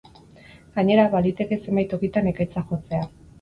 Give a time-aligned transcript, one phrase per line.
[0.77, 3.05] Gainera, baliteke zenbait tokitan ekaitzak jotzea.